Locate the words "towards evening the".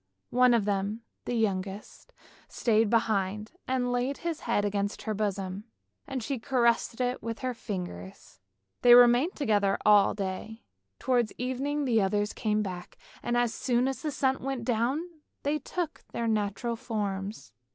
10.97-12.01